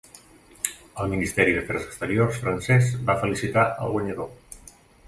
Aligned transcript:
El 1.03 1.11
Ministre 1.11 1.45
d'afers 1.57 1.85
exteriors 1.91 2.41
francès 2.47 2.91
va 3.11 3.21
felicitar 3.25 3.69
el 3.87 3.97
guanyador. 3.99 4.35